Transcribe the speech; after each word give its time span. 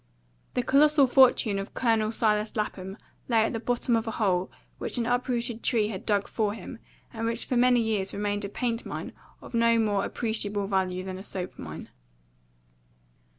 The 0.55 0.63
colossal 0.63 1.05
fortune 1.05 1.59
of 1.59 1.75
Colonel 1.75 2.11
Silas 2.11 2.55
Lapham 2.55 2.97
lay 3.27 3.41
at 3.45 3.53
the 3.53 3.59
bottom 3.59 3.95
of 3.95 4.07
a 4.07 4.17
hole 4.17 4.49
which 4.79 4.97
an 4.97 5.05
uprooted 5.05 5.61
tree 5.61 5.89
had 5.89 6.07
dug 6.07 6.27
for 6.27 6.55
him, 6.55 6.79
and 7.13 7.27
which 7.27 7.45
for 7.45 7.55
many 7.55 7.79
years 7.81 8.11
remained 8.11 8.43
a 8.43 8.49
paint 8.49 8.83
mine 8.83 9.13
of 9.41 9.53
no 9.53 9.77
more 9.77 10.03
appreciable 10.03 10.65
value 10.65 11.03
than 11.03 11.19
a 11.19 11.23
soap 11.23 11.59
mine." 11.59 11.89